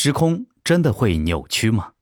[0.00, 1.94] 时空真的会扭曲吗？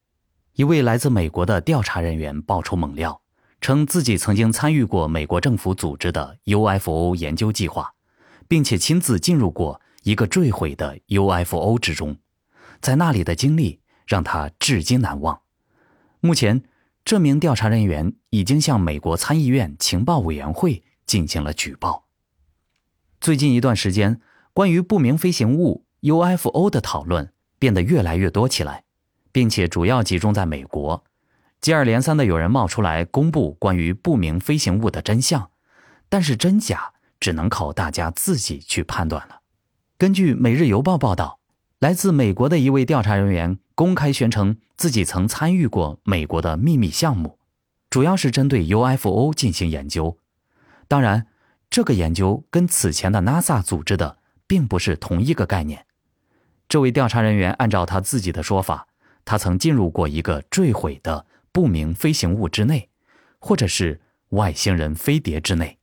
[0.53, 3.23] 一位来自美国的调查人员爆出猛料，
[3.59, 7.95] 称自己曾经参与过美国政府组织的 UFO 研究计划，
[8.47, 12.19] 并且亲自进入过一个坠毁的 UFO 之中，
[12.83, 15.41] 在那里的经历让他至今难忘。
[16.21, 16.65] 目前，
[17.03, 22.05] 这名调查人员已经向美国参议院情报委员会进行了举报。
[23.23, 24.21] 最近一段时间，
[24.53, 27.33] 关于不明飞行物 UFO 的讨论。
[27.59, 28.85] 变得越来越多起来，
[29.33, 31.05] 并且主要集中在美国。
[31.61, 35.51] 接二连三的有人冒出来公布关于不明飞行物的真相，
[36.09, 39.41] 但是真假只能靠大家自己去判断了。
[39.99, 41.41] 根据《每日邮报》报道，
[41.79, 47.39] 来自美国的一位调查人员公开宣称自己曾参与过美国的秘密项目，
[47.89, 50.19] 主要是针对 UFO 进行研究。
[50.87, 51.27] 当然，
[51.71, 55.86] 这个研究跟此前的 NASA 组织的并不是同一个概念。
[56.69, 58.89] 这位调查人员按照他自己的说法，
[59.25, 62.91] 他曾进入过一个坠毁的不明飞行物之内，
[63.39, 64.01] 或者是
[64.31, 65.79] 外星人飞碟之内。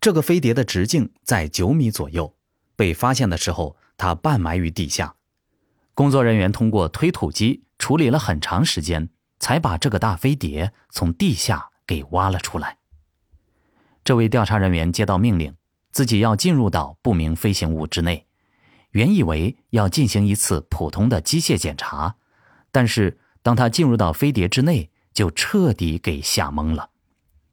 [0.00, 2.36] 这个飞碟的直径在九米左右，
[2.76, 5.16] 被发现的时候，它半埋于地下。
[5.94, 9.08] 工作人员通过推土机处理了很长时间，
[9.40, 12.76] 才把这个大飞碟从地下给挖了出来。
[14.04, 15.56] 这位调查人员接到命令，
[15.90, 18.27] 自己要进入到不明飞行物之内。
[18.98, 22.16] 原以为要进行一次普通的机械检查，
[22.72, 26.90] 但是当他进入到飞碟之内，就彻底给吓懵了。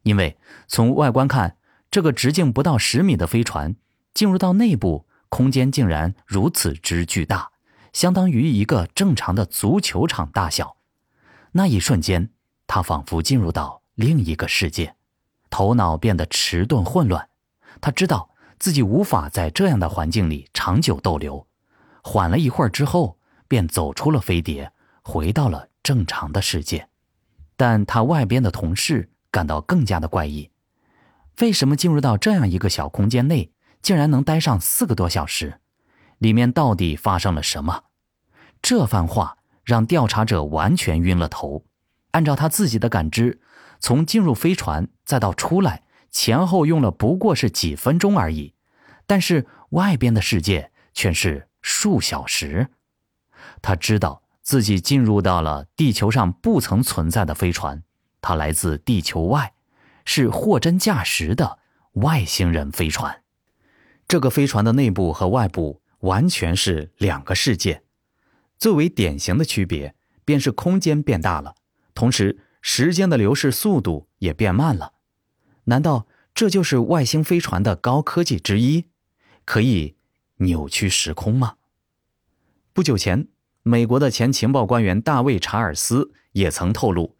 [0.01, 1.57] 因为从外观看，
[1.91, 3.75] 这个直径不到十米的飞船
[4.11, 7.51] 进入到内部，空间竟然如此之巨大，
[7.93, 10.77] 相当于一个正常的足球场大小。
[11.51, 12.31] 那一瞬间，
[12.65, 14.95] 他仿佛进入到另一个世界，
[15.51, 17.29] 头脑变得迟钝混乱。
[17.79, 18.31] 他知道。
[18.59, 21.45] 自己无法在这样的环境里长久逗留，
[22.03, 23.17] 缓了一会儿之后，
[23.47, 24.71] 便走出了飞碟，
[25.03, 26.87] 回到了正常的世界。
[27.57, 30.51] 但他外边的同事感到更加的怪异：
[31.39, 33.51] 为什么进入到这样一个小空间内，
[33.81, 35.59] 竟然能待上四个多小时？
[36.17, 37.83] 里面到底发生了什么？
[38.61, 41.65] 这番话让调查者完全晕了头。
[42.11, 43.41] 按照他自己的感知，
[43.79, 45.83] 从进入飞船再到出来。
[46.15, 48.53] 前后用了不过是几分钟而已，
[49.05, 52.69] 但是外边的世界却是数小时。
[53.61, 57.83] 他知道自己进入到了地球上不曾存在的飞船，
[58.21, 59.53] 它来自地球外，
[60.05, 61.59] 是货真价实的
[61.95, 63.23] 外星人飞船。
[64.07, 67.83] 这个飞船的内部和外部完全是两个世界。
[68.57, 69.93] 最为典型的区别
[70.23, 71.55] 便是空间变大了，
[71.93, 74.93] 同时时间的流逝速度也变慢了。
[75.65, 78.85] 难道这就是外星飞船的高科技之一，
[79.45, 79.95] 可以
[80.37, 81.55] 扭曲时空吗？
[82.73, 83.27] 不久前，
[83.63, 87.15] 美国的前情报官员大卫·查尔斯也曾透露，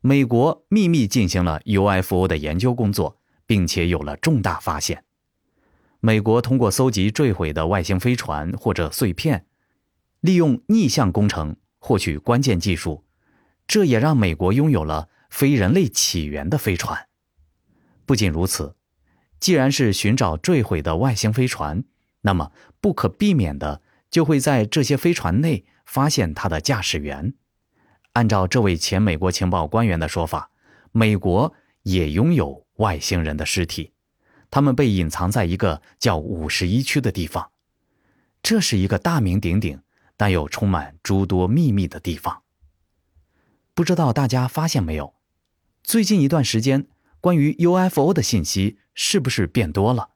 [0.00, 5.04] 美国秘密进行了 UFO 的研究工作，并且有了重大发现。
[6.00, 9.46] 美国通过搜集坠毁的外星飞船或者碎片，
[10.20, 13.04] 利用逆向工程获取关键技术，
[13.66, 17.08] 这也让美国拥有了非人类起源的飞船。
[18.06, 18.76] 不仅如此，
[19.40, 21.82] 既然是寻找坠毁的外星飞船，
[22.20, 27.34] 那么不可避免的就会在这些飞船内发现它的驾驶员。
[28.12, 30.50] 按照这位前美国情报官员的说法，
[30.92, 31.52] 美国
[31.82, 33.92] 也拥有外星人的尸体，
[34.50, 37.50] 他们被隐藏在一个叫五十一区的地方。
[38.40, 39.82] 这是一个大名鼎鼎
[40.16, 42.42] 但又充满诸多秘密的地方。
[43.74, 45.14] 不知道大家发现没有，
[45.82, 46.86] 最近一段时间。
[47.20, 50.10] 关于 UFO 的信息是不是变多了？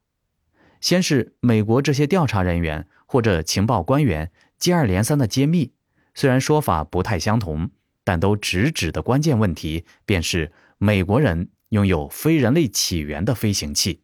[0.80, 5.72] 先是美国这些调查人员或者情报官员接二连三的揭秘，
[6.14, 7.70] 虽然说法不太相同，
[8.04, 14.00] 但都直指的关键问题便是美国人拥有非人类起源的飞行器，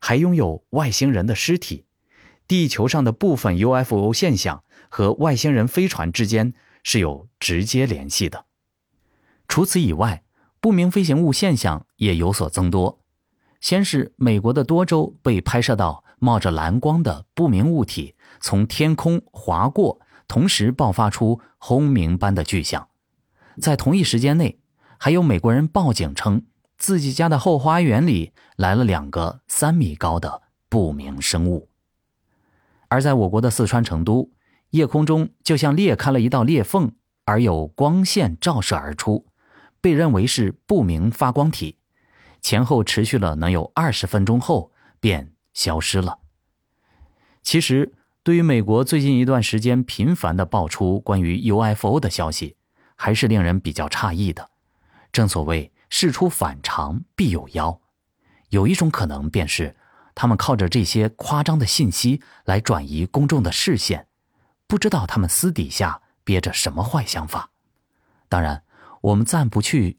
[0.00, 1.84] 还拥有外星人的尸体，
[2.48, 8.46] 地球上的部分 UFO 现象和外星人飞船之间是有直接联系的。
[9.46, 10.22] 除此以外。
[10.66, 12.98] 不明飞行物现象也有所增多。
[13.60, 22.88] 先是美国的多州被拍摄到冒着蓝光的不明物体从天空划过，同时爆发出轰鸣般的巨响。
[23.60, 24.58] 在同一时间内，
[24.98, 26.42] 还有美国人报警称
[26.76, 31.68] 自己家的后花园里来了两个三米高的不明生物。
[32.88, 34.32] 而在我国的四川成都，
[34.70, 36.90] 夜空中就像裂开了一道裂缝，
[37.24, 39.26] 而有光线照射而出。
[39.86, 41.76] 被认为是不明发光体，
[42.42, 46.18] 前后持续了能有二十分钟后便消失了。
[47.40, 47.94] 其实，
[48.24, 52.56] 对于美国最近一段时间频繁的爆出关于 UFO 的消息，
[52.96, 54.50] 还是令人比较诧异的。
[55.12, 57.80] 正所谓事出反常必有妖，
[58.48, 59.76] 有一种可能便是
[60.16, 64.08] 他们靠着这些夸张的信息来转移公众的视线，
[64.66, 67.50] 不知道他们私底下憋着什么坏想法。
[68.28, 68.64] 当然，
[69.00, 69.98] 我们暂不去。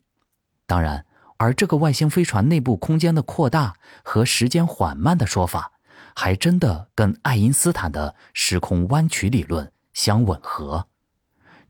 [0.66, 1.06] 当然，
[1.38, 5.72] 而这个外星飞船内部空间的扩大和时间缓慢的说法，
[6.16, 10.88] 还真的跟爱因斯坦的时空弯曲理论相吻合。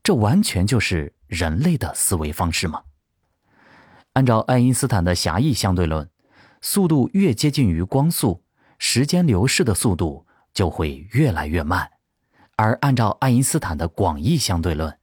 [0.01, 2.83] 这完全就是人类的思维方式吗？
[4.13, 6.09] 按照爱因斯坦的狭义相对论，
[6.61, 8.41] 速度越接近于光速，
[8.79, 11.87] 时间流逝的速度就会越来越慢；
[12.55, 14.97] 而按照爱因斯坦的广义相对论，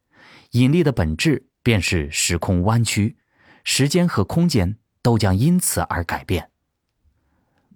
[0.53, 3.17] 引力的本质便是时空弯曲，
[3.65, 6.51] 时间和空间都将因此而改变。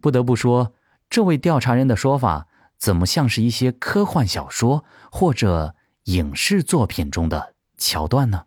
[0.00, 0.74] 不得不说，
[1.10, 2.46] 这位调查人的说法
[2.76, 5.74] 怎么像是一些科幻小说或者
[6.04, 8.44] 影视作品中的桥段呢？